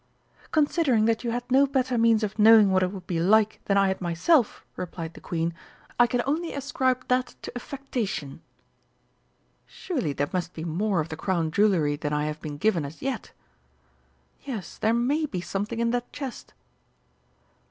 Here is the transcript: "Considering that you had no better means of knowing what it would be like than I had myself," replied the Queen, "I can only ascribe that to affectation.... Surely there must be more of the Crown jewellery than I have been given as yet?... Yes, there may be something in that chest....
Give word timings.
"Considering 0.49 1.05
that 1.05 1.23
you 1.23 1.29
had 1.29 1.43
no 1.51 1.67
better 1.67 1.95
means 1.95 2.23
of 2.23 2.39
knowing 2.39 2.71
what 2.71 2.81
it 2.81 2.91
would 2.91 3.05
be 3.05 3.19
like 3.19 3.61
than 3.65 3.77
I 3.77 3.87
had 3.89 4.01
myself," 4.01 4.65
replied 4.75 5.13
the 5.13 5.21
Queen, 5.21 5.53
"I 5.99 6.07
can 6.07 6.23
only 6.25 6.53
ascribe 6.53 7.07
that 7.07 7.35
to 7.43 7.51
affectation.... 7.55 8.41
Surely 9.67 10.11
there 10.11 10.29
must 10.33 10.55
be 10.55 10.63
more 10.63 11.01
of 11.01 11.09
the 11.09 11.15
Crown 11.17 11.51
jewellery 11.51 11.97
than 11.97 12.13
I 12.13 12.25
have 12.25 12.41
been 12.41 12.57
given 12.57 12.83
as 12.83 13.03
yet?... 13.03 13.31
Yes, 14.43 14.79
there 14.79 14.95
may 14.95 15.27
be 15.27 15.39
something 15.39 15.77
in 15.79 15.91
that 15.91 16.11
chest.... 16.11 16.55